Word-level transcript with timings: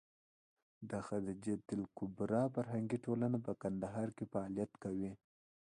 د 0.89 0.91
خدېجه 1.07 1.53
الکبرا 1.75 2.43
فرهنګي 2.55 2.97
ټولنه 3.05 3.37
په 3.45 3.51
کندهار 3.61 4.07
کې 4.17 4.25
فعالیت 4.33 4.71
کوي. 4.83 5.11